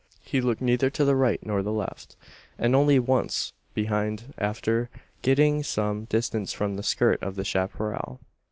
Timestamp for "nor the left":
1.45-2.15